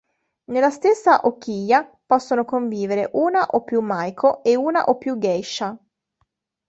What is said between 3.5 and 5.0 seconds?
o più "maiko" e una o